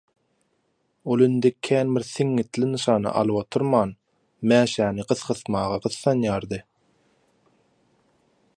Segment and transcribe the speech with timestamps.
[1.15, 3.93] Ol indi känbir siňňitli nyşana alyp oturman
[4.53, 6.61] mäşäni gysgysmaga gyssanýardy.